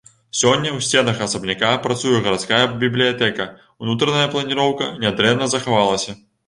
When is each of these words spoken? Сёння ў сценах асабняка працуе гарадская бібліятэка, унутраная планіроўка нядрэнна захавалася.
Сёння 0.37 0.69
ў 0.69 0.79
сценах 0.85 1.19
асабняка 1.25 1.69
працуе 1.85 2.23
гарадская 2.29 2.63
бібліятэка, 2.87 3.49
унутраная 3.85 4.27
планіроўка 4.35 4.93
нядрэнна 5.07 5.55
захавалася. 5.55 6.23